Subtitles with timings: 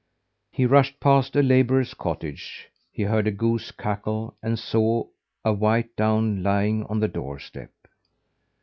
[0.53, 5.05] As he rushed past a labourer's cottage, he heard a goose cackle, and saw
[5.45, 7.69] a white down lying on the doorstep.